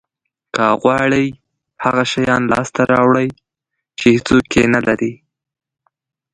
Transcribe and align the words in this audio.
که 0.55 0.65
غواړی 0.81 1.25
هغه 1.83 2.03
شیان 2.11 2.41
لاسته 2.51 2.81
راوړی 2.93 3.27
چې 3.97 4.05
هیڅوک 4.15 4.47
یې 4.59 4.65
نه 4.75 4.81
لري 4.87 5.13